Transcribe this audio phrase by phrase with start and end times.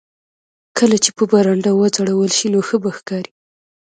[0.77, 3.31] کله چې په برنډه وځړول شي نو ښه به ښکاري